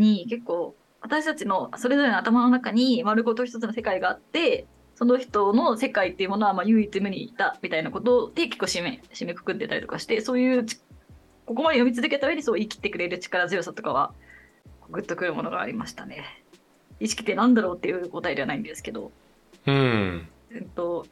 [0.00, 4.66] に結構私たちのそれぞれの頭の中に丸ごと一つの世界があって
[4.96, 10.66] その人の世界っていうものはまあ唯一無二だみたいなことで結構締め締めくくってたりとかしてそういう
[11.46, 14.12] ここまで読み続けた上にそう生きてくれる力強さとかは
[14.90, 16.24] グッとくるものがありましたね。
[17.00, 19.10] 意識って何だろうっていう答えではないんですけど。
[19.66, 20.28] うん。
[20.52, 21.06] えっと、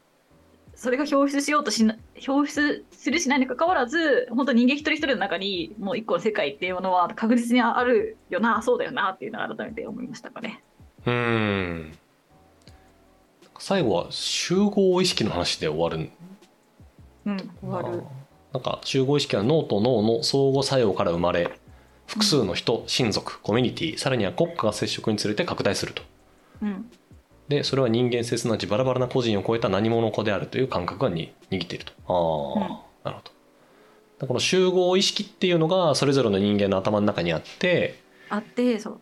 [0.79, 10.63] それが表出しようとしな、表出するしないにかかわらず、本当人間一人一人の中にもう一個の世界っていうものは確実にあるよな、そうだよなっていうのを改めて思いましたかね。
[11.05, 11.91] うん。
[13.57, 16.09] 最後は集合意識の話で終わる。
[17.25, 18.01] うん、終わる。
[18.53, 21.59] なんか集合意識は脳と脳の相互作用から生まれ
[22.07, 26.03] 複数の人、親族コミュニティさらには国家が接触につれて拡大すると、
[26.61, 26.89] うん、
[27.49, 31.93] でそれは人間性すなわちバラバラな個人を超えた何者子であるという感覚がに握っていると。
[32.07, 32.69] ああ、うん、
[33.03, 33.31] なるほ
[34.19, 34.27] ど。
[34.27, 38.99] この集合意識っていうのがそれぞれの人間の頭の中にあってあってそう。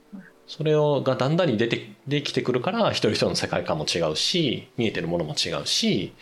[0.47, 6.13] それをがだんだんに出てできてくるから一人一人の世界観も違うし見えてるものも違うし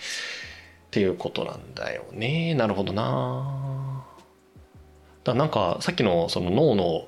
[0.88, 2.56] っていうことなんだよね。
[2.56, 4.04] なるほどな。
[5.24, 7.08] だなんかさっきのその脳の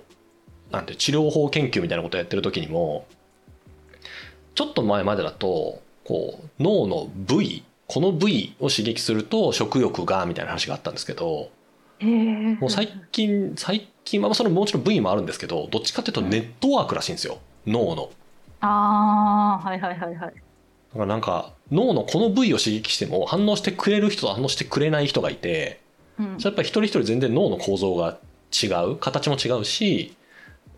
[0.70, 3.08] なんて治療法研究みたいなことをやってる時にも
[4.58, 11.52] ちょっと前までだとこう脳の部位この部位を刺激すると食欲がみたいな話があったんですけど
[12.02, 18.10] もう最近最近まあそのもちろん部位もあるんですけどどっちかっていうとネットワークらしいんですよ脳の。
[18.62, 20.18] ああはいはいはいはい。
[20.18, 20.34] だか
[20.96, 25.80] らなんか脳のこの部位を刺激しても反応してくれる人と反応してくれない人がいて
[26.20, 28.18] うん、やっぱり一人一人全然脳の構造が
[28.52, 30.16] 違う形も違うし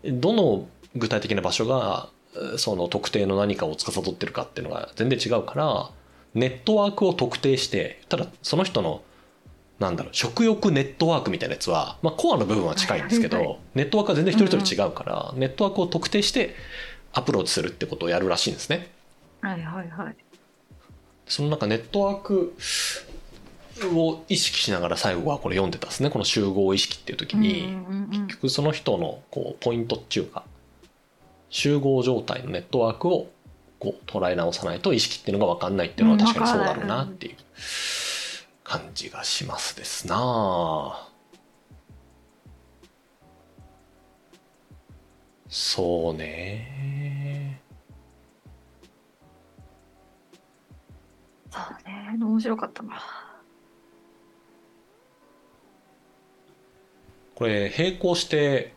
[0.04, 2.10] どの具体的な場所が
[2.58, 5.90] その特定の何かを司ってるかっていうのが全然違うから
[6.34, 9.02] ネットワークを特定してただその人の
[9.80, 16.54] なんだろう食欲ネットワークみたいなやつは、まあ、コアの部分は近いんですけど、ネットワークは全然一人一人違うから、ネットワークを特定して
[17.14, 18.90] アプローチするってことをやるらしいんですね。
[19.40, 20.16] はいはいはい。
[21.26, 22.54] その中ネットワーク
[23.96, 27.78] を意識しながら最後はこれ読んでたんですねこの集合意識っていう時に、
[28.10, 30.44] 結局その人のこうポイントっていうか
[31.50, 33.28] 集合状態のネットワークを
[33.78, 37.36] こう捉え直さないと意識っていうのが分かんないっていうのは確かにそうだろうなっていう
[38.62, 41.06] 感じがしますですな
[45.48, 47.60] そうね。
[51.50, 52.16] そうね。
[52.24, 53.02] 面白かったな。
[57.34, 58.72] これ並行して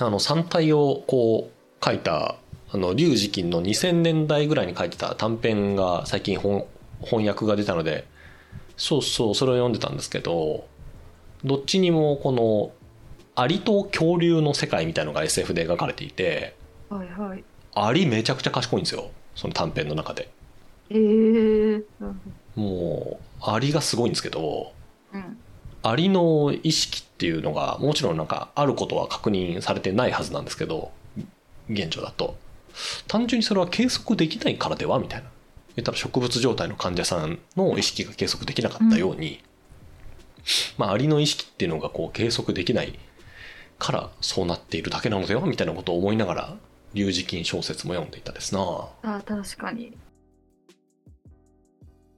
[0.00, 2.36] あの3体をこう書いた
[2.70, 6.66] あの龍磁金の2000年代ぐらいに書いてた短編が最近翻
[7.26, 8.06] 訳が出たので
[8.76, 10.66] そうそうそれを読んでたんですけど
[11.44, 12.72] どっちにもこの
[13.34, 16.56] アリと恐竜の世界みたいのが SF で描かれていて、
[16.88, 17.44] はいはい、
[17.74, 20.30] アリめちゃくちゃ賢いんですよその短編の中で。
[20.88, 21.84] えー、
[22.54, 24.72] もうアリがすごいんですけど、
[25.12, 25.36] うん、
[25.82, 30.92] アリの意識っていうのがもちろんなんかあることは確認されてないはずなんですけど
[31.70, 32.36] 現状だと。
[33.08, 35.30] 単純にそれは計測できないからではみたいな。
[35.76, 39.38] 言ったら植物状態の患者さんの意識が計測できなかったように、うん、
[40.78, 42.98] まあアリの意識っていうのがこう計測できない
[43.78, 46.56] からそうなっているだけなのではみたいなことを思いながら
[46.94, 48.60] 龍磁金小説も読んでいたですな。
[49.02, 49.96] あ確かに。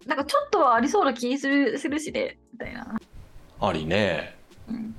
[0.06, 2.96] なんかちょっとはありそうな気するするしねみたいな。
[3.60, 4.36] ありね、
[4.68, 4.94] うん、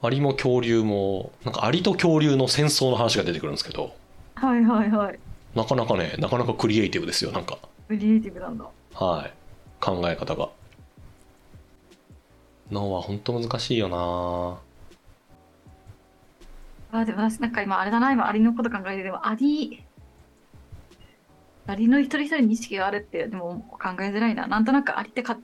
[0.00, 3.94] アリも恐竜もなんかアリと恐竜の戦争の話が出てくるんですけど
[4.36, 5.18] はいはいはい。
[5.54, 7.58] なかなかねなかなかクリエイティブですよなんか。
[7.88, 8.64] クリエイティブなんだ。
[8.94, 9.32] はい。
[9.80, 10.50] 考え方が。
[12.70, 14.60] 脳は本当難しいよな。
[17.00, 19.84] あでも私なんか今あれだな今アリのこと考えてでもアリ
[21.66, 24.46] アリの一人一人に意識があるってでも考えづらいな。
[24.46, 25.40] なんとなくアリって勝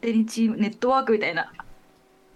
[0.00, 1.52] 手にチームネットワークみたいな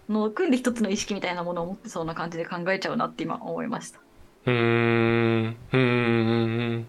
[0.09, 4.01] のを組んで一つの意識みたいなものを持ってそうな感じで考えちゃうなって今思いました。
[4.47, 6.87] うんうん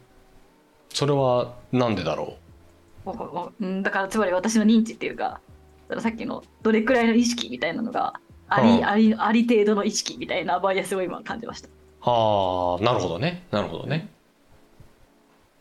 [0.89, 2.37] それはなんでだろ
[3.05, 3.83] う？
[3.83, 5.41] だからつまり私の認知っていうか
[5.99, 11.69] さっきのどれくらいの意識みたいなのがあり、ありあり程度の意識みたいなバイアスを今感じました。
[12.01, 13.43] はあなるほどね。
[13.51, 14.09] なるほどね。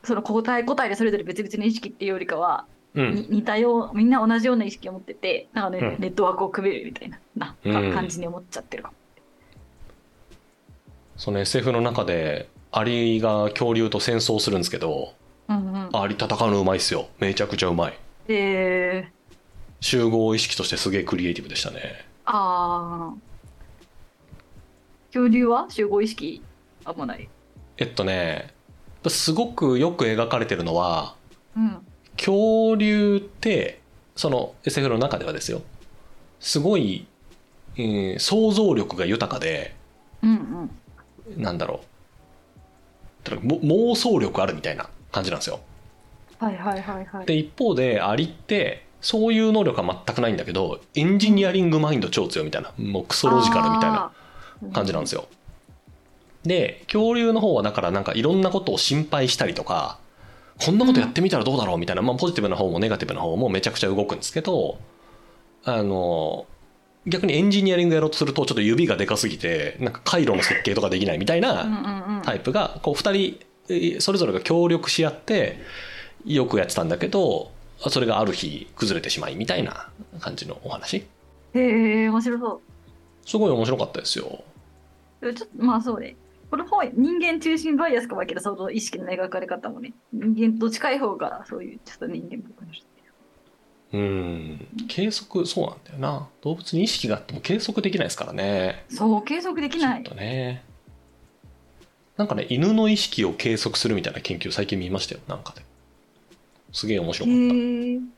[0.05, 2.67] その答え答えでそれぞれ別々の意識っていうよりかは
[2.99, 8.95] うん、似たようみんな同じような意識を持っててなんかね、うん、ネットワークを組めるみたいなな、うん、感じに思っちゃってるかも。
[11.17, 15.15] その SF の中でアリが恐竜と戦争するんですけど、
[15.49, 17.09] うんうん、アリ戦うのうまいっすよ。
[17.19, 17.99] めちゃくちゃうまい。
[18.29, 19.13] えー、
[19.81, 22.05] 集合意識としてすげえクリエイティブでしたね。
[22.25, 23.15] ああ
[25.09, 25.67] 恐竜は？
[25.71, 26.43] 集合意識
[26.85, 27.29] あんまない？
[27.79, 28.53] えっとね
[29.07, 31.15] すごくよく描かれてるのは
[31.57, 31.87] うん
[32.19, 33.81] 恐竜って
[34.17, 35.63] その SF の中ではですよ。
[36.41, 37.07] すごい、
[37.77, 39.75] えー想像力が豊かで
[40.23, 40.71] うん
[41.37, 41.43] うん。
[41.43, 43.31] なんだろう。
[43.31, 45.61] 妄想力あるみたいな感じなんですよ。
[46.39, 47.27] はいはいはいはい。
[47.27, 54.13] で一方でアリってそういう能力は全くないんだけどエンジニアリングマインド超強いみたいなもうクソロジカルみたいな
[54.73, 55.29] 感じなんですよ。
[56.45, 59.99] で恐竜の方はだからなんかいろんなことを心配したりとか
[60.65, 64.79] こんなことやってみたらどうだろうみたいな、まあ、ポジティブな方もネガティブな方もめちゃくちゃ動くんですけど
[65.65, 66.47] あの
[67.07, 72.99] 逆にエンジニアリングやろうとするとちょっと指がでかすぎてなんか回路の設計とかできないみたいうんなタイプがこう2
[73.35, 75.59] 人えーそれぞれが協力し合って
[76.25, 79.89] よくやってたんだけどそれがある日崩れてしまいみたいな
[80.21, 81.07] 感じのお話。
[81.55, 82.61] へえ面白そ
[83.25, 84.43] すごい面白かったですよ。
[85.21, 86.17] うちょっとまあそうね
[86.51, 92.79] この本人間中心バイアスかもやけどその意識の描かれ方もね人間と近い方がそういうちょっと人間っぽくなる
[93.91, 93.99] う。
[93.99, 94.69] ん。
[94.87, 96.29] 計測そうなんだよな。
[96.43, 98.85] 動物に意識があっても計測できないですからね。
[98.89, 100.03] そう計測できない。
[100.03, 100.63] ちょっとね。
[102.17, 105.21] なんかね犬の意識を計測するみたいな研究最近見ましたよ。
[105.29, 105.63] なんかで。
[106.73, 108.18] すげえ面白かった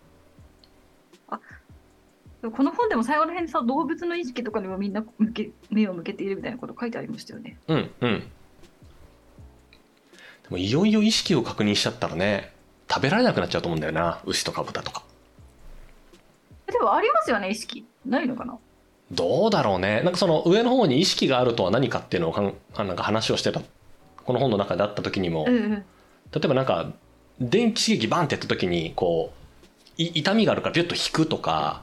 [2.43, 7.59] この本でも最後の辺でさ動物の意識とかにもみんな向け目を向けているみたいなこと書いてありましたよね。
[7.69, 8.21] うんうん。
[8.21, 8.27] で
[10.49, 12.53] もいよいよ意識を確認しちゃったらね
[12.89, 15.03] 食べられなくなっちゃうと思うんだよな牛とか豚とか。
[16.67, 17.85] でもありますよね意識。
[18.07, 18.59] ないのかな？
[19.13, 20.03] どうだろうね。
[20.03, 23.61] なんかその上の方に意識があるとは何かっていうのをかんあなんか話をしてた。
[24.25, 25.71] この本の中であった時にも、うんうん。
[25.71, 25.85] 例
[26.45, 26.93] えばなんか
[27.41, 29.33] 電気刺激バンってやった時にこ
[29.99, 31.83] うい痛みがあるからピュッと引くとか、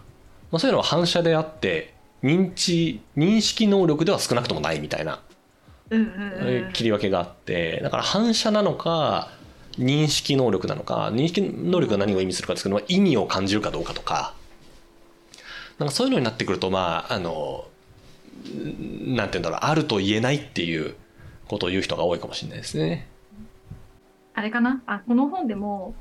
[0.52, 5.22] まあ、そういうのは反射であって認知認識能力では少なくともないみたいな
[5.90, 9.30] うんうんうん切り分けがあってだから反射なのか
[9.78, 14.34] 認識能力なのか認識能力が何を意味するかですけど、まあ意味を感じるかどうかとか
[15.78, 17.66] なんかそういうのになってくるとまああの
[18.50, 20.96] んなんて言うんだろうあると言えないっていう
[21.48, 23.08] ことを言う人が多いかもしれないですね。
[24.34, 24.82] あれかな？
[24.86, 25.94] あこの本でも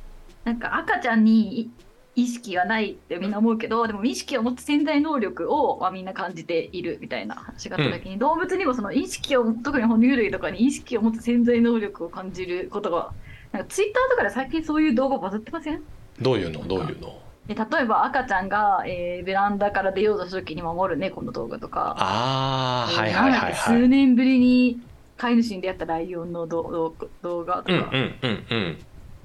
[0.44, 1.70] なんか赤ちゃんにい
[2.16, 13.12] 意識がないってみんな思うけどでも意識を持つ潜在能力を、まあ、みんな感じているみたいな話があった時に、動物にもその意識を特に哺乳類とかに意識を持つ潜在能力を感じることが
[13.52, 15.82] なんかツイッターとかで最近そういう動画バズってません？
[16.20, 16.66] どういうの？
[16.66, 17.20] どういうの？
[17.46, 21.94] で例えば赤ちゃんが、えーベランダから出ようとした時に守る猫の動画とか。
[21.98, 23.54] ああはいはいはいはい。
[23.54, 24.80] 数年ぶりに
[25.16, 28.78] 飼い主に出会ったライオンの動画とか、うんうんうんうん。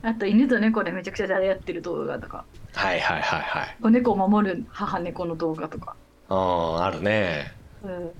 [0.03, 3.77] あと犬と猫でめちゃくちゃじゃれ合ってる動画とかはいはいはいはい。
[3.81, 5.95] 子猫を守る母猫の動画とか、
[6.29, 7.51] あああるね。
[7.83, 8.11] うん、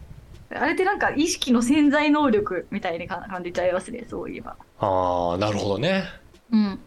[0.58, 6.04] あれってなんか意識の潜在能力みたいにか感じちゃいますねそういえばああなるほどね。
[6.52, 6.80] うん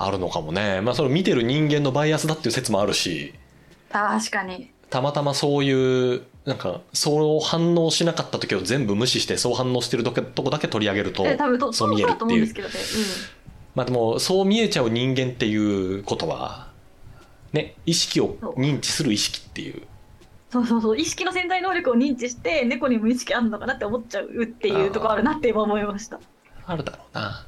[0.00, 0.80] あるのかもね。
[0.80, 3.34] まあそれ見てる人間のバイアスだっていう説もあるし。
[3.90, 12.74] 確かにたまたまそういうなんかそう反応しなかった時を全部無視してそう反応してるとけとこだけ取り上げるとえ多分とそう見えるっと思うんいうですけどね、
[13.74, 16.68] まあでもそう見えちゃう人間っていうことは
[17.52, 19.74] ね意識を認知する意識っていう。
[19.74, 19.82] うん、
[20.50, 26.20] そうそうそう意識の潜在能力を認知して猫にも意識あるのかなって思っちゃうっていうところあるなって今思いました。
[26.66, 27.46] あるだろうな。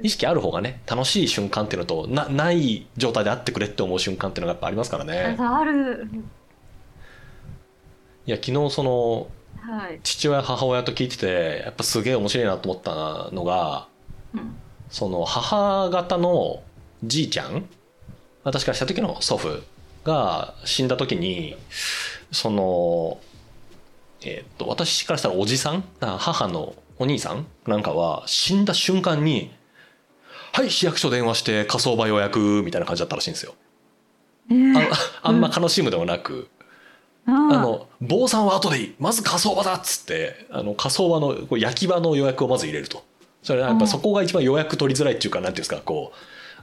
[0.00, 5.36] 意識ある方がね楽しい瞬間っていうのとなない状態であってくれって思う瞬間っていうのがやっぱありますからね。
[5.38, 6.08] ある。
[8.26, 9.28] いや昨日その
[9.60, 13.88] はい、父親母親と聞いててやっぱすげえ面白いなと思ったのが
[14.34, 14.54] うん、
[14.90, 16.62] その母方の
[17.04, 17.68] じいちゃん
[18.44, 19.62] 私からした時の祖父
[20.04, 21.56] が死んだ時に
[22.32, 23.18] その
[24.22, 29.50] えっと私からしたらおじさん母のお兄さんなんかは死んだ瞬間に
[30.52, 33.54] 「はい市役所電話して火葬場予約」みたいな感じだったらしいんですよ。
[34.50, 36.48] えー、ああんま悲しむでもなく、
[37.26, 37.60] ああー。
[37.60, 38.94] の坊さんは後でいい。
[38.98, 43.04] まず火葬場だっつってあの火葬場のこう焼き場の予約をまず入れると
[43.42, 46.12] それはやっぱそこが一番予約取りづらいっていうかなんていうんですかこ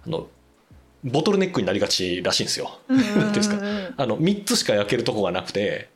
[0.05, 0.27] うあの
[1.03, 2.79] ボトルネックになりがちらしいんですよ。
[2.87, 3.57] ていうんですか。
[3.97, 5.89] あの3つしか焼けるとこがなくて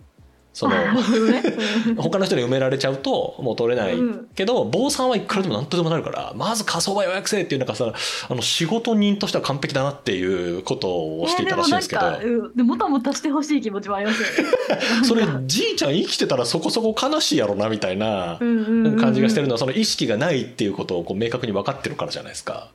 [0.53, 0.75] その
[1.97, 3.93] 他の人に埋められちゃうともう取れない。
[3.93, 4.27] うん。
[4.35, 7.93] けど坊さんはいくらでも何とでもなるからまず火葬場予約せえっていうなんかさ
[8.29, 12.01] あの仕事人としては完璧だなっていうことをしていたらしいんですけど。
[12.01, 14.51] えーでもたもたしてほしい気持ちもありますよね。
[15.05, 22.69] それじいちゃん生きてたらそこそこ悲しいやろなみたいな感じがしてるのはその意識がないっていうことをこう明確に分かってるからじゃないですか。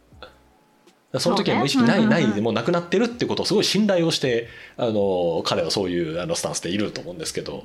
[1.18, 7.62] その時はもう意識ないないでもうなくなってるってことをすごい信頼をしてあの彼はそういうあのスタンスでいると思うんですけど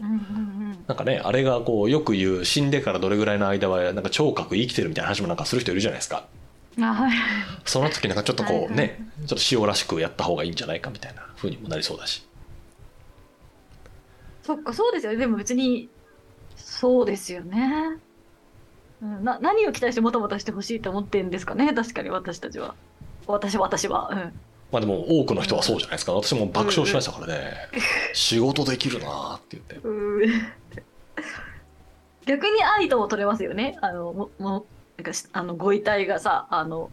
[0.88, 6.28] なんかねあれがこうよく言う死んでからどれぐらいの間はなんか聴覚生きてるみたいな話もなんかする人いるじゃないですか。
[7.66, 12.26] その時なんかちょっとこうねちょっと塩らしくやった方がいいんじゃないかみたいな風にもなりそうだし。
[14.44, 15.18] そっかそうですよね。
[15.18, 15.90] でも別に
[16.60, 17.98] そうですよね、
[19.02, 22.76] うん、な何を期待してもたもたしてほしいと思ってんですかね確かに私たちは
[23.34, 24.10] 私は私は。
[24.12, 24.18] うん。
[24.72, 26.14] まあでも多くの人はそうじゃないですか。
[26.14, 27.54] 私も爆笑しましたからね。
[28.14, 30.42] 仕事できるなーって言って。
[32.26, 33.78] 逆に愛とも取れますよね。
[33.82, 34.66] あの、も、も、
[34.98, 36.92] なんかし、あの、ご遺体がさ、あの、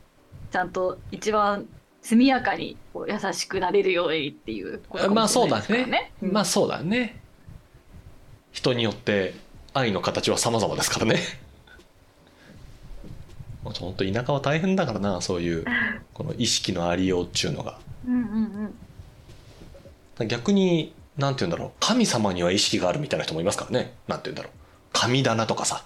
[0.51, 1.67] ちゃんと一番
[2.01, 6.13] 速やかにこう優しくなれるようにっていうことかもまあそうだね。
[6.23, 6.33] うん。
[6.33, 7.21] まあそうだね。
[8.53, 9.35] 人によって
[9.75, 11.19] 愛の形は様々ですからね
[13.71, 15.65] 本当田舎は大変だからなそういう
[16.15, 18.73] この意識のありようっちゅうのがうんうん
[20.19, 20.29] うん。
[20.29, 24.53] 逆になんて言うんだろう神様には意識があるみたいな人もいますからねなんて言うんだろう
[24.93, 25.85] 神棚とかさ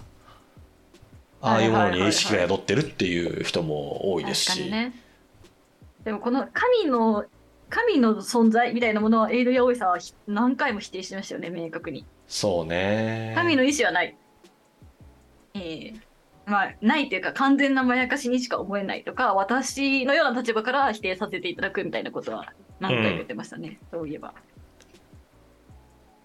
[1.41, 4.93] ああいうものに意識が宿ってるっていう人も多いですし、ね。
[6.03, 7.25] でもこの神の、
[7.69, 12.05] 神の存在みたいなものはエイドやオイさんはひ何回も否定してましたよね、明確に。
[12.27, 14.15] そうね神の意志はない。
[15.55, 15.99] えー
[16.51, 24.33] まあ、ないというか完全なまやかしにしか思えないとか私のような立場から否定させていただくみたいなことは何回も言ってましたね、そういえば。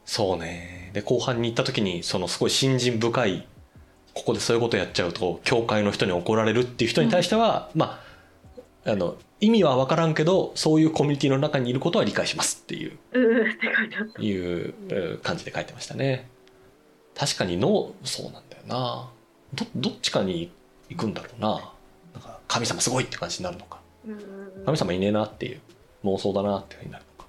[0.04, 0.90] そうね。
[0.92, 3.46] で後半に行った時にそのすごい信心深い
[4.14, 8.00] ここでそういうことやっちゃうと教会の人に怒られるっていう人に対しては、ま
[8.84, 12.98] ああの意味は分からんけどそういうコミュニティの中にいることは理解しますっていう。
[14.22, 16.28] いうえー感じで書いてましたね。
[17.16, 19.10] 確かに脳そうなんだよな
[19.54, 20.52] どどっちかに
[20.88, 21.48] 行くんだろうな。
[22.14, 23.80] なんか神様すごいって感じになるのか。
[24.64, 25.60] 神様いねえなっていう
[26.04, 27.28] 妄想だなってになるのか。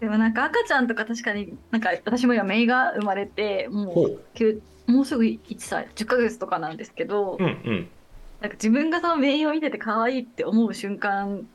[0.00, 4.20] でもなんか赤ちゃんとか確かになんか私も今姪が生まれてもほう。
[4.86, 7.88] もうすぐ1歳10ヶ月とかなんですけど、ううんうん。
[8.40, 11.48] なんか自分がその姪を見てて可愛いって思う瞬間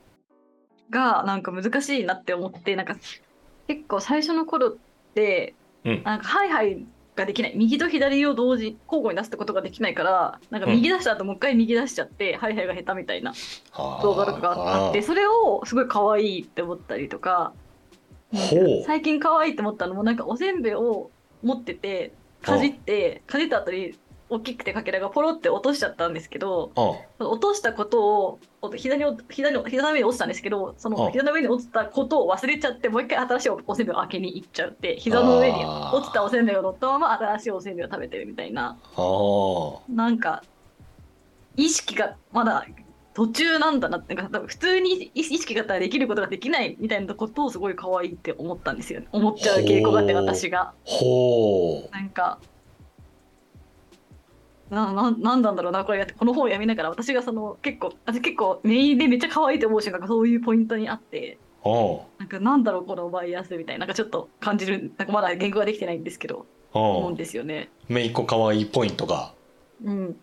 [0.90, 2.96] がなんか難しいなって思ってなんか
[3.68, 4.78] 結構最初の頃っ
[5.14, 5.54] て、
[5.86, 6.04] うん。
[6.04, 6.84] なんかハイハイ
[7.16, 7.54] ができない。
[7.56, 13.34] 右と左を同時交互に出すってことができないからなんか右出した後もう一回右出しちゃって、ハイハイが下手みたいな
[14.02, 17.54] 動画とかがあってそれをすごい可愛いって思ったりとか
[18.86, 21.12] 最近可愛いって思ったのもなんかおせんべいを
[21.44, 23.98] 持っててかじってかじった後に
[24.30, 38.78] 大きくてかけらがポロって落としちゃったんですけどうん落としたことをお膝に膝に膝の上に落ちたんですけどそのあ膝の上に落ちたことを忘れちゃってもう一回新しいおせんべいを開けに行っちゃうって膝の上に落ちたおせんべいを乗ったまま新しいおせんべいを食べてるみたいな。
[39.90, 40.44] なんか
[41.56, 42.66] 意識がまだ
[43.14, 49.08] 途中なんだなってなんか普通に意識があったらできることができないみたいなことをすごい可愛いって思ったんですよね。
[49.12, 50.74] 思っちゃう傾向があって私が。
[50.84, 51.92] ほう。
[51.92, 52.40] なんか
[54.70, 67.70] なななんなんだろうなこれやってこの本を読みながら私がその結構私結構メインでめっちゃ可愛いと思う瞬間がそういうポイントにあってうんなんかなんだろうこのバイアスみたいななんかちょっと感じるなんかまだ言語ができてないんですけど思うんうんですよね。
[67.88, 69.34] めいっ子かわいいポイントが。
[69.84, 70.16] うん、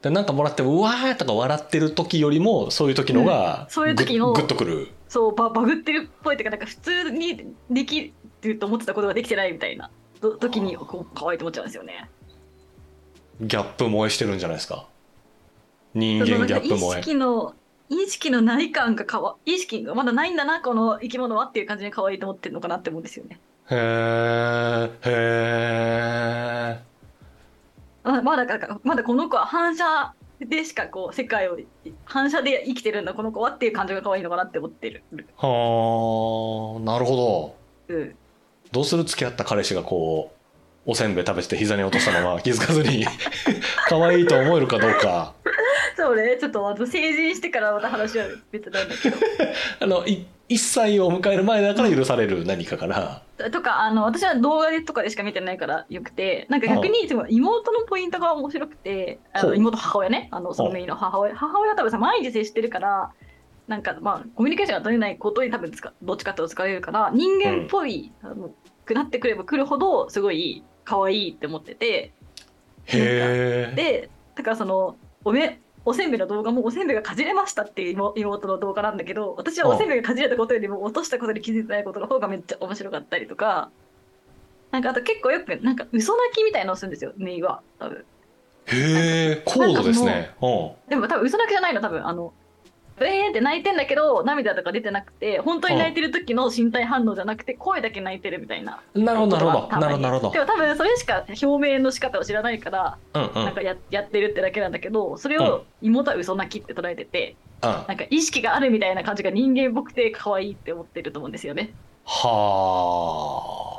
[0.00, 3.70] でなんかもらってうわーとか笑ってる時よりもそういう時のが、うん。
[3.70, 4.88] そういう時のグッとくる。
[5.08, 12.08] そうババグってるっぽいっていうかなんか普通にできると思ってたことができてないみたいなと時にこう可愛いと思っちゃうんですよね。
[13.40, 14.86] ギャップ萌えしてるんじゃないですか。
[15.94, 17.02] 人間ギャップ萌え。
[17.02, 17.54] 識の
[17.88, 23.38] 意識のない感がかわ意識がまだないんだなこの生き物はっていう感じに可愛いと思ってるのかなって思うんですよね。
[23.70, 26.80] へーへ
[28.02, 31.58] まだまだかまだこの子は反射でしかこう世界を
[32.04, 35.04] 反射で生きてるんだこの子はっていう感じが可愛いのかなって思ってる。
[35.12, 37.54] ーはあなるほど。
[37.88, 38.16] うん。
[38.72, 39.04] どうする？
[39.04, 40.36] 付き合った彼氏がこう
[40.84, 43.04] おせんべい食べてて膝に落としたまま気づかずに
[43.88, 45.34] 可愛いと思えるかどうか。
[45.96, 46.36] そうね。
[46.40, 49.16] ちょっとあと成人してからまた話は別なんだけど。
[49.80, 60.28] あのい1歳を迎える前だから許される何かからとかあの私は動画でとかでしか見てないからよくてなんか逆にでも妹のポイントが面白くてあの妹母親ね。
[60.32, 61.36] あのそのメインの母親。
[61.36, 63.12] 母親は多分さ毎日接してるから
[63.68, 65.70] なんかまあコミュニケーションが取れないことに多分
[66.02, 68.50] どっちかっていうと疲れるから人間っぽい、あの
[68.84, 72.12] くなってくればくるほどすごい可愛いって思ってて。
[72.86, 83.70] へえでだからそのおめおせんべいの動画もおせんべいがかじれましたっていう妹妹の動画なんだけど私はおせんべいがかじれたことよりも落としたことで気づいてないことの方がめっちゃ面白かったりとか。
[84.72, 88.04] なんかあと結構よくなんか嘘泣きみたいなのをするんですよネイは多分。
[88.66, 90.30] へえ高度ですね。
[90.40, 90.72] うん。
[90.88, 92.06] でも多分嘘泣きじゃないの多分。
[92.06, 92.32] あの
[93.04, 98.80] えーって泣いてんだけど涙とか出てなくて本当に泣いてる時の身体反応じゃなくて声だけ泣いてるみたいな。
[98.94, 99.78] なるほどなるほど。
[99.78, 103.44] なるほどでも多分それしか表明の仕方を知らないから、うんうん。
[103.44, 107.70] なんかややってるってだけなんだけどそれを妹は嘘泣きって捉えてて、うん。
[107.70, 111.72] なんか意識があるみたいな感じが人間っぽくて可愛いって思ってると思うんですよね。
[112.04, 113.72] はあ。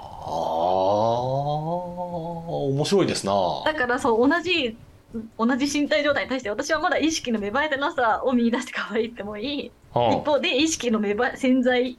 [2.74, 3.34] 面白いですな。
[3.66, 4.78] だからそう同じ
[5.38, 11.98] 同じ身体状態に対して私はまだ意識の芽生えてなさを見出して可愛いって思い、うん一方で意識の芽生え潜在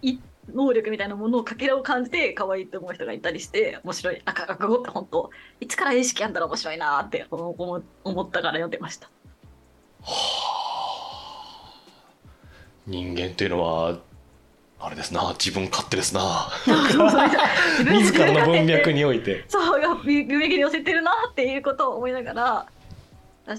[0.53, 4.21] 能力みたいなものをかけらを感じて可愛いって思う人がいたりして面白い。
[4.25, 5.31] 赤子って本当。
[5.61, 7.73] いつから意識あんだら面白いなーって思
[8.21, 9.09] ったから読んでました。
[12.87, 14.01] 人間っていうのは
[14.81, 15.35] あれですな。
[15.39, 16.51] 自分勝手ですな。
[16.67, 19.45] 自らの文脈ににおいて。
[19.49, 22.67] そうが文脈に寄せてるなっていうことを思いながらだ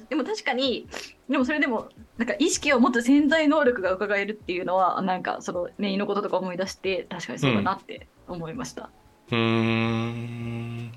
[0.09, 0.87] でも確かに
[1.29, 8.89] でもそれでもなんか意識を持つ潜在能力が伺えるっていうのはなんかそのメインのこととか思い出して確かにそうだなって思いました。
[9.31, 10.91] うーん。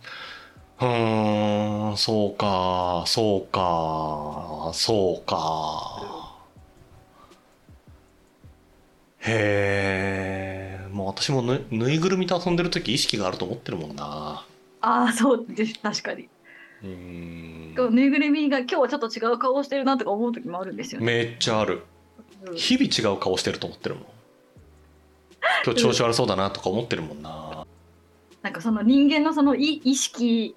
[0.80, 6.38] うーんそうかそうかそうか。
[9.20, 14.46] へえもう私もぬぬいぐるみと遊んでる時意識があると思ってるもんな。
[14.80, 15.78] ああそうです。
[15.80, 16.28] 確かに。
[16.82, 16.88] うー。
[17.90, 21.06] んぬいぐるみが今日はちょっと違う顔をしてるなとか思う時もあるんですよね。
[21.06, 21.84] めっちゃある。
[22.46, 22.56] うん。
[22.56, 24.04] 日々違う顔してると思ってるもん。
[25.64, 27.66] 今日調子悪そうだなとか思ってるもんな。
[28.42, 30.54] なんかその人間のその意意識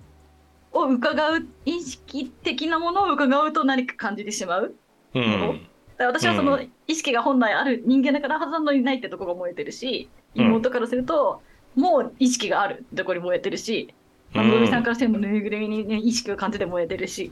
[0.71, 4.75] を伺う意識的なものを伺うと何か感じてしまう。
[5.13, 5.67] うん。
[5.97, 10.45] 私はその意識が本来ある人間だからはずなのにないってとこが燃えてるし、うん。
[10.45, 11.41] 妹からすると
[11.75, 13.93] もう意識があるってとこに燃えてるし、
[14.33, 14.83] まあ、うんのぞみさん。
[14.83, 17.31] からしてもぬいぐるみに、ね、意識を感じて燃えてるし。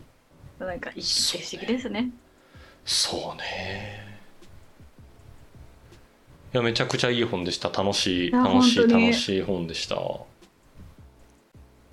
[0.59, 2.11] なんか意識って不思議ですね。
[2.83, 4.09] そうね。
[6.53, 7.69] いやめちゃくちゃいい本でした。
[7.69, 9.95] 楽しい楽しい楽しい本でした。
[9.95, 10.27] そ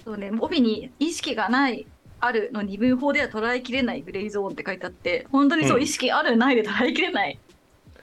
[0.07, 1.87] うね、帯に意識がない
[2.21, 5.83] あるの二分法では捉えきれないグレーゾーンって書いてあって本当にそう、うん。
[5.83, 7.39] 意識あるないで捉えきれない。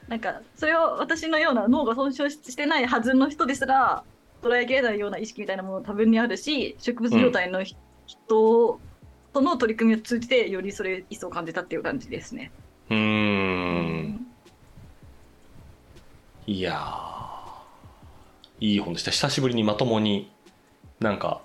[0.07, 4.03] なんかそれを私のような脳が損傷してないはずの人ですら
[4.43, 7.75] 捉えきれないような意識みたいなもの多分にあるし植物状態のひ、
[8.05, 8.79] 人
[9.33, 12.51] との取り組みを通じてよりそれ一層感じたっていう感じですね。
[12.89, 14.27] うーうん。
[16.45, 17.13] いやー。
[18.59, 19.11] いい本でした。
[19.11, 20.31] 久しぶりにまともに
[20.99, 21.41] なんか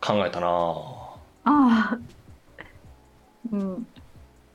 [0.00, 1.98] 考えたなああ
[3.52, 3.86] うん。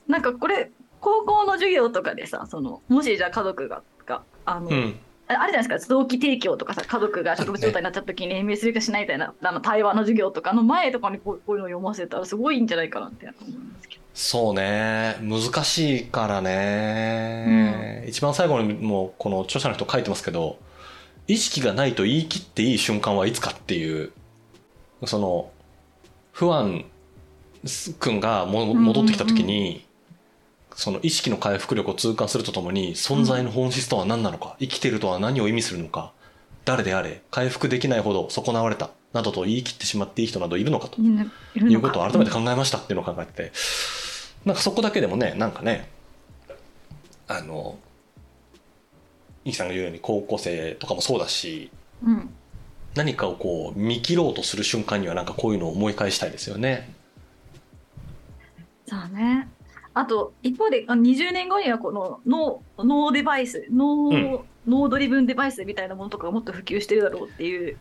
[0.08, 5.00] なんかこれ高校の授業とかでさそのもしじゃあ家族ががあの、うん
[5.36, 5.94] ああるじゃないですか。
[5.94, 14.02] 臓器提供とかさ家族が植物状態になっちゃった時に延命するかしないみたいなあの対話の授業とかの前とかにこうこういうのを読ませたらすごいいいんじゃないかなって思うんですけど。
[14.14, 15.18] そうね。
[15.22, 20.60] 難しいからね、一番最後にもうこの著者の人書いてますけど
[21.28, 24.12] 意識がないと言い切っていい瞬間はいつかっていう
[25.06, 25.50] その
[26.34, 26.84] 不安
[28.00, 29.86] 君がも戻ってきた時に、
[30.76, 36.12] その意識の回復力を痛感するとともに存在の本質とは何なのか、生きているとは何を意味するのか
[36.66, 41.02] 誰であれ回復できないほど損なわれたなどと言い切ってしまっていい人などいるのかと。
[41.02, 43.52] いうことを改めて考えましたっていうのを考えてて。
[44.46, 45.88] なんかそこだけでもねなんかね
[47.28, 47.78] あの
[49.46, 51.72] イキさんが言うように高校生とかもそうだし
[52.04, 52.30] うん。
[52.96, 56.94] 何かをこう見切ろうとする瞬間にはなんかこういうのを思い返したいですよね。
[58.86, 59.48] そうね
[59.94, 64.40] あと一方であの20年後にはこの脳脳デバイス脳,、うん。
[64.68, 67.78] 脳ドリブンデバイスみたいなものとかがもっと普及してるだろうっていう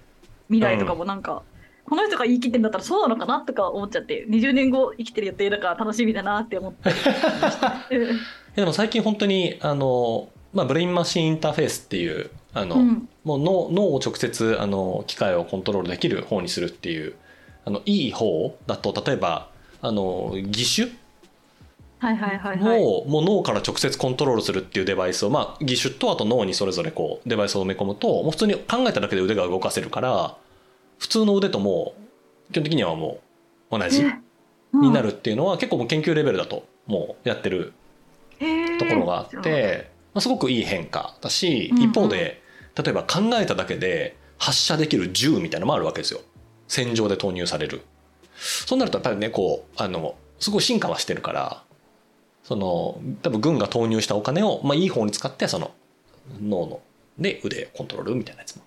[0.48, 1.42] 未来とかもなんか、
[1.84, 6.90] この人が言い切ってんだったらそうなのかなとか思っちゃって20年後生きてる予定だから楽しみだなって思って。
[8.54, 13.08] でも最近本当にあの、まあ、ブレインマシンインターフェースっていうあの、うん。
[13.24, 17.14] もう脳脳を直接あの機械をコントロールできる方にするっていう
[17.64, 19.48] あのいい方だと例えば
[19.82, 20.90] あの義手
[22.00, 22.82] はいはいはいはい。
[22.82, 30.36] をもう脳から直接コントロールするっていうデバイスを、まあ、義手とあと脳にそれぞれこうデバイスを埋め込むともう普通に考えただけで腕が動かせるから
[30.98, 31.94] 普通の腕とも
[32.48, 33.20] う基本的にはも
[33.70, 34.04] う同じ
[34.72, 37.74] になるっていうのは結構もう研究レベルだともうやってる
[38.78, 42.42] ところがあって、まあ、すごくいい変化だし一方で
[42.82, 46.20] 例えば考えただけで発射できる銃みたいなのもあるわけですよ。
[46.66, 47.82] 戦場で投入される。
[48.36, 51.62] そうなるとやっぱりねこうあのすごい進化はしてるから
[52.50, 55.70] その多分軍が投入したお金を、まあ、いい方に使ってその
[56.42, 56.80] 脳の
[57.16, 58.64] で腕をコントロールみたいなやつも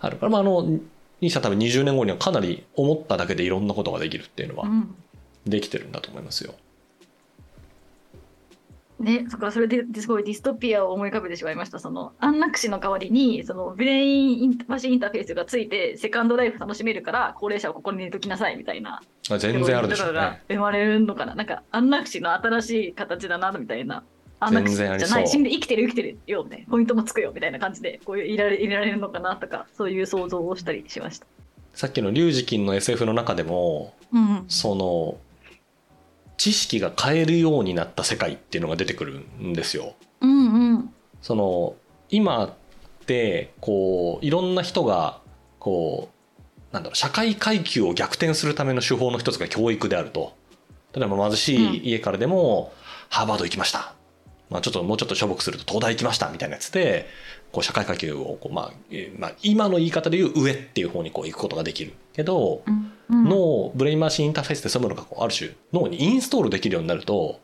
[0.00, 0.78] あるから、まあ、あの
[1.20, 4.94] 西さん多分20年後にはかなり思っただけでいろんなことができるっていうのはうん
[5.44, 6.54] できてるんだと思いますよ。
[8.98, 11.78] ね、そっかそれですごいディストピアを思い浮かべてしまいました。
[11.78, 19.00] その安楽死の代わりにそのブレインインマシンインターフェースがついてセカンドライフ楽しめるから高齢者はここに寝ときなさいみたいな。
[19.30, 21.36] あ全然あるでしょうがね生まれるのかな。
[21.36, 24.02] なんか安楽死の新しい形だなみたいな。
[24.40, 26.66] 安楽死じゃ全然ありそうない死んで生きてる生きてるよね。
[26.68, 31.26] ポイントもつくよみたいな感じでこういういられいられるのかなとかそういう想像をしたりしました。
[31.72, 34.44] さっきの龍磁金の SF の中でもうん。
[34.48, 35.18] その
[36.38, 39.94] 知識が変えるようになった世界っていうのが出てくるんですよ。
[40.22, 40.94] うんうん。
[41.20, 41.74] その
[42.08, 42.52] 今っ
[43.04, 45.20] てこういろんな人が
[45.58, 46.08] こ
[46.70, 50.32] うなんだろう社会階級を逆転するための手法の一つが教育であると
[50.94, 52.72] 例えば貧しい家からでも、
[53.08, 53.94] ハーバード行きました、
[54.50, 57.06] まあ、ちょっともうちょっとしょぼくすると東大行きましたみたいなやつで
[57.52, 62.62] こう社会階級をこう、まあえーまあ、今の言い方で言う上っていう方にこう行くことができるけど、
[63.10, 67.40] 脳ブレインマシンインターフェースってそういうものがこうある種脳にインストールできるようになると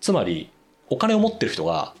[0.00, 0.50] つまり
[0.90, 1.94] お金を持ってる人が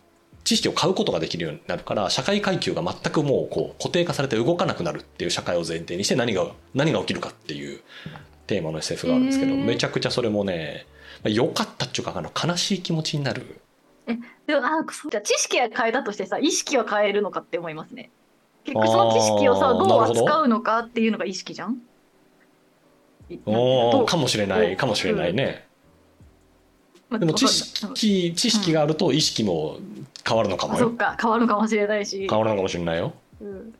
[0.44, 7.80] 知識を買うことができるようになるから社会階級が全くもうこう固定化されて動かなくなるっていう社会を前提にして何が何が起きるかっていう
[8.46, 10.86] テーマの SF があるんですけどめちゃくちゃそれもね
[11.22, 13.61] まあ良かったっていうかあの悲しい気持ちになる
[14.46, 15.10] でもあそう。
[15.10, 18.10] じゃあ知識は変えたとしてさ意識は変えるのかって思いますね。
[18.64, 19.84] 結局その知識をさど。
[19.84, 21.78] う扱うのかっていうのが意識じゃん？
[23.46, 25.66] おかもしれないかもしれないね。
[27.08, 29.78] まあでも知識知識があると意識も
[30.26, 30.78] 変わるのかもよ。
[30.78, 31.16] あそっか。
[31.20, 32.26] 変わるかもしれないし。
[32.28, 33.12] 変わるのかもしれないよ。
[33.40, 33.72] うん。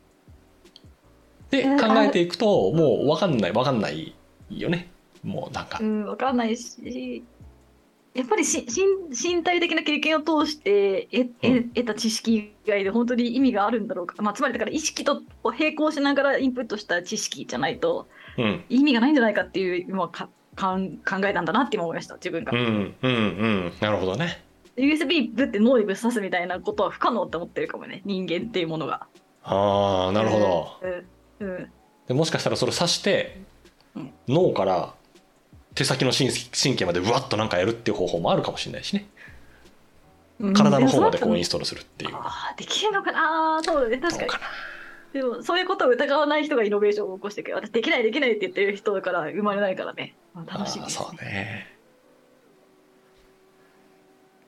[1.50, 4.14] でえー考えていくともう分かんない分かんない
[4.50, 4.88] よね。
[5.22, 5.78] もうなんか。
[5.80, 7.22] うん、わかんないし、
[8.14, 11.08] やっぱりし身身体的な経験を通して
[11.74, 18.64] 得た知識以外で本当に意味があるんだろうか、まあ、つまりだから意識と並行しながらインプットした知識じゃないとうん。
[18.68, 22.52] 意味がないんじゃないかっていう今かかん考えたんだなって今思いました自分が。
[22.52, 22.56] う。
[22.56, 23.72] んうんうん。
[23.80, 24.42] なるほどね。
[24.76, 29.06] USB ぶって脳にぶっ刺すみたいなことは不可能って思ってるかもね人間っていうものが。
[29.44, 30.68] ああなるほど、
[31.40, 31.72] うんうん。
[32.06, 33.40] でもしかしたらそれを刺して
[33.94, 34.12] うん。
[34.28, 34.94] 脳から
[35.74, 39.06] 手先の神神経までうわっとなんかやるっていう方法もあるかもしれないしね。
[40.40, 40.52] うん。
[40.54, 42.14] 体の方までこもうインストールするっていう。
[42.14, 43.64] あーできるのかなあー。
[43.64, 44.30] そうだね確かに。
[45.12, 51.66] でもそういうことを疑わない人がイノベーションを起こしていく私できないできないって言ってる人だから生まれないからね、まあ、楽しみです、あーそうね。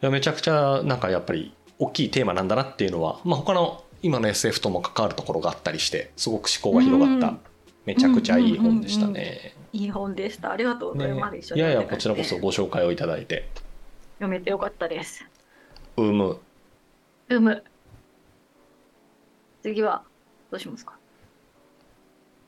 [0.03, 7.41] いやめちゃくちゃなんかやっぱり大きいテーマなんだなっていうのは、まあ、他の今の SF とも関わるところがあったりしてすごく思考が広がった、うん
[7.85, 9.55] めちゃくちゃいい本でしたね。
[9.73, 10.53] いい本でした。
[10.53, 13.49] ありがとうございねます、一緒いやいやこちらこそご紹介をいただいて。
[14.19, 15.25] 読めてよかったです。
[15.97, 16.39] うむ。
[17.29, 17.65] うむ。
[19.63, 20.03] 次は
[20.51, 20.95] どうしますか？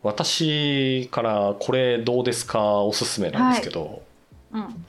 [0.02, 4.02] 私からこれどうですかおすすめなんですけど、
[4.52, 4.84] うん。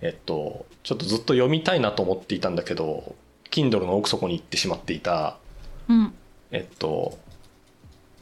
[0.00, 3.14] えっとちょっとずっと読みたいなと思っていたんだけど
[3.50, 5.38] Kindle の奥底に行ってしまっていた。
[5.88, 6.14] うん。
[6.50, 7.18] えっと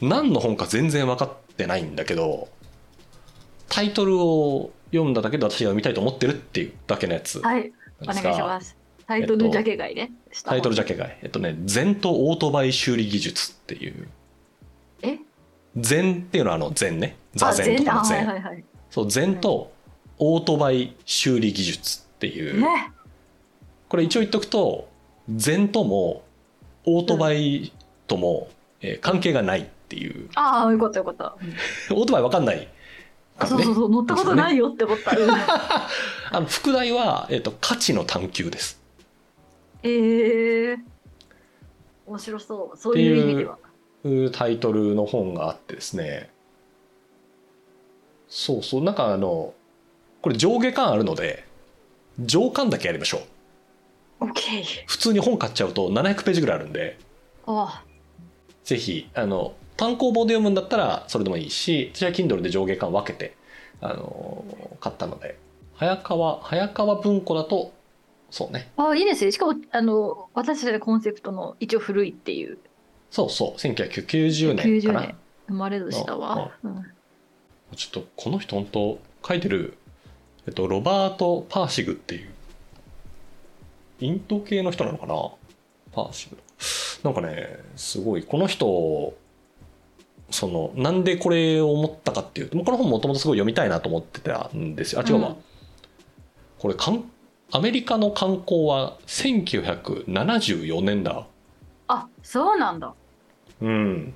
[0.01, 2.49] 何の本か全然分かってないんだけど
[3.69, 7.41] タイトルを読んだだけで私が読みたいと思ってるっていうだけのやつ。
[7.41, 8.77] なはいお願いします。
[9.07, 11.11] タイトルジャケ買いね、したタイトルジャケ買い。
[11.23, 14.09] えっとね「禅とオートバイ修理技術」っていう。
[15.03, 15.19] え？
[15.77, 17.17] 禅っていうのはあの禅ね。
[17.35, 19.73] 座あ禅とかの禅はいはいそう禅と
[20.19, 22.91] オートバイ修理技術っていう、ね。
[23.89, 24.89] これ一応言っとくと
[25.29, 26.23] 禅とも
[26.85, 27.73] オートバイ
[28.07, 28.49] とも、
[28.81, 30.29] えー関係がないっていう。
[30.35, 31.37] ああよかったよかった、
[31.95, 32.69] オートバイわかんない。
[33.39, 35.31] あそうそうそう乗ったことないよって思った、うん
[36.33, 38.81] あの副題は、えっと価値の探求です。
[39.83, 40.79] えー、
[42.07, 42.77] 面白そう。
[42.77, 43.59] そういう意味では。
[44.05, 46.31] いうタイトルの本があってですね。
[48.29, 48.83] そうそう。
[48.83, 49.55] なんかあの
[50.23, 51.45] これ上下巻あるので
[52.19, 53.19] 上巻だけやりましょ
[54.21, 54.25] う。
[54.25, 56.99] OK 普通に本買っちゃうと700ページぐらいあるんで。
[57.47, 57.85] あ
[58.65, 63.37] ぜひあの単行本で読むんだったらそれでもいいし私は Kindle で上下巻分けて
[63.81, 64.45] あの
[64.81, 65.39] 買ったので。
[65.79, 67.71] 早川早川文庫だと
[68.31, 68.73] そうね。
[68.79, 69.31] あいいですね。
[69.31, 72.57] しかもあの私たちのコンセプトの一応古いっていう。
[73.11, 73.61] そうそう。
[73.61, 75.15] 1990年か90な年。
[75.49, 76.83] 生まれ年だわ、うん。
[77.77, 79.77] ちょっとこの人本当書いてる、
[80.47, 82.31] えっと、ロバート・パーシグっていう
[84.01, 85.15] インド系の人なのかな？
[85.93, 86.39] パーシグ。
[87.05, 88.23] なんかねすごい。
[88.23, 89.13] この人
[90.31, 95.03] そのなんでこれを思ったかっていうとこの本もともとすごい読みたいなと思ってたんですよ。
[95.05, 95.37] あ違うわ、うん
[96.59, 97.05] これかん
[97.53, 101.27] アメリカの観光は1974年だ。
[101.87, 102.95] あそうなんだ。
[103.61, 104.15] うん、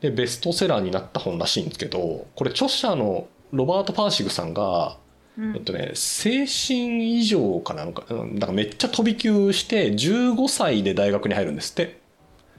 [0.00, 4.98] でベストセラーになった本らしいんですけどこれ著者のロバート・パーシグさんが
[5.38, 5.56] うん。
[5.56, 12.00] えっとね、精神異常かなんか、うんだからめっちゃ飛び級して15歳で大学に入るんですって。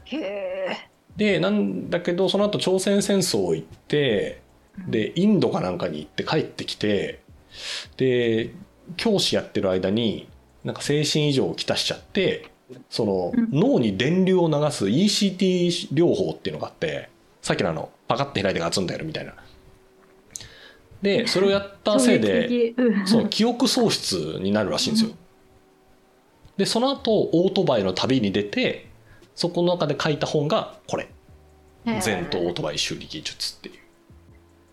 [0.05, 0.88] へえ。
[1.19, 4.41] で、なんだけど、その後朝鮮戦争行って、
[4.87, 7.19] で、インドかなんかに行って帰ってきて、
[7.97, 8.51] で、
[8.95, 10.29] 教師やってる間に、
[10.63, 12.49] なんか精神異常をきたしちゃって、
[12.89, 17.09] そのうん脳に電流を流す ECT 療法っていうのがあって、
[17.41, 19.33] さっきのあの、パカッて開いてガツンとやるみたいな。
[21.01, 22.73] で、それをやったせいで、
[23.05, 25.11] そう、記憶喪失になるらしいんですよ。
[26.55, 28.88] で、その後、オートバイの旅に出て、
[29.39, 31.09] そこの中で書いた本がこれ。
[32.01, 33.75] 全頭オートバイ修理技術っていう。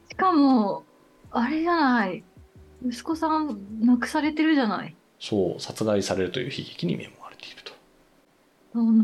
[0.08, 0.82] しかも、
[1.30, 2.24] あれじゃない。
[2.84, 4.96] 息子さん亡くされてるじゃない。
[5.20, 7.72] そう、殺害されるという悲劇に見舞われていると。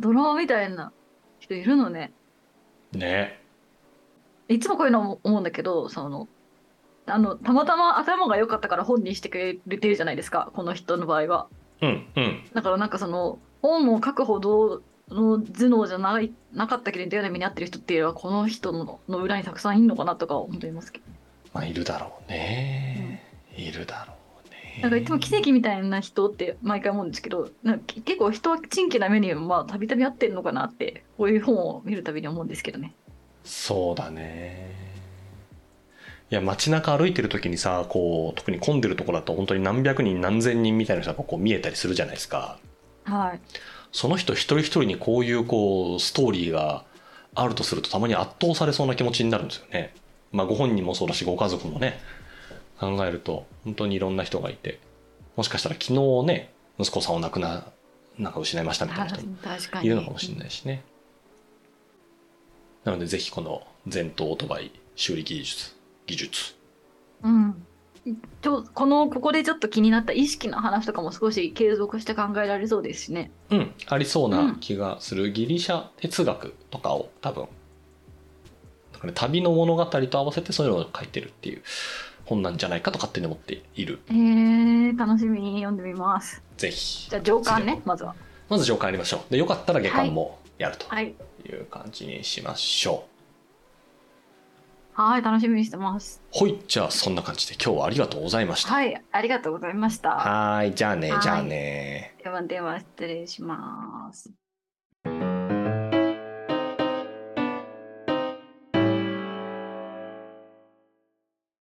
[0.01, 0.90] ドラマみたいな
[1.38, 2.12] 人いるのね。
[2.90, 3.40] ね。
[4.48, 6.27] いつもこういうの思うんだけど、その、
[7.07, 11.46] あの、たまたま頭が良かったから本にしてくれてるじゃないですか、この人の場合は。
[11.83, 12.44] うん、うん。
[12.53, 21.05] だからなんかその、本を書くほどの頭脳じゃないなかったけど似たような目に遭ってる人っていうのは、この人のの裏にたくさんいるのかなとか思いますけど。
[21.55, 23.22] まあ、いるだろうね。
[23.57, 24.14] いるだろ
[24.46, 24.81] うね。
[24.83, 32.94] なんかいつも奇跡みたいな人って毎回思うんですけど、なんか結構人は珍奇な目にまあたびたび遭ってるのかなって、こういう本を見るたびに思うんですけどね。
[33.44, 34.83] そうだね。
[36.31, 42.59] いや、街中歩いてる時にさ、こう、特に混んでるところだと本当に何百人何千人みたいな人がこう見えたりするじゃないですか。
[43.05, 43.40] はい。
[43.92, 46.85] その人一人一人にこういうこう、ストーリーが
[47.35, 49.94] あるとするとたまに圧倒されそうな気持ちになるんですよね。
[50.33, 52.00] まあご本人もそうだし、ご家族もね、
[52.81, 54.81] 考えると本当にいろんな人がいて、
[55.37, 57.66] もしかしたら昨日ね、息子さんを亡くな、
[58.18, 59.37] なんか失いましたみたいな人も。
[59.83, 60.83] いるのかもしれないしね。
[62.85, 65.76] なのでぜひこの全頭オートバイ修理技術、
[66.07, 66.55] 技術。
[67.22, 67.66] うん。
[68.41, 73.31] ちょこのここでちょっと気になった意識の話とかも少し継続して考えられそうですしね。
[73.51, 77.47] うん、ありそうな気がするギリシャ哲学とかを多分、
[78.93, 81.62] だから旅の物語と合わせてそういうのを書いてるっていう
[82.25, 84.01] 本なんじゃないかと勝手に思っている。
[84.09, 86.43] えー、楽しみに読んでみます。
[86.57, 87.09] ぜひ。
[87.09, 88.15] じゃあ上巻ねまずは。
[88.49, 89.33] まず上巻やりましょう。
[89.33, 91.15] で、よかったら下巻もやるとはい。
[91.49, 93.05] いう感じにしましょはい、
[95.22, 96.22] 楽しみにしてます。
[96.35, 96.38] う。
[96.38, 98.72] ほい、じゃあそんな感じで今日はありがとうございました。
[98.72, 100.11] はい、ありがとうございました。
[100.11, 102.14] はーい、じゃあねは、いじゃあね。
[102.22, 104.33] ではでは失礼します。